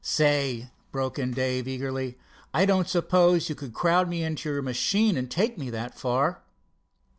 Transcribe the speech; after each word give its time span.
"Say," 0.03 0.71
broke 0.91 1.19
in 1.19 1.29
Dave 1.29 1.67
eagerly, 1.67 2.17
"I 2.55 2.65
don't 2.65 2.89
suppose 2.89 3.49
you 3.49 3.53
could 3.53 3.71
crowd 3.75 4.09
me 4.09 4.23
into 4.23 4.49
your 4.51 4.63
machine 4.63 5.15
and 5.15 5.29
take 5.29 5.59
me 5.59 5.69
that 5.69 5.93
far?" 5.93 6.41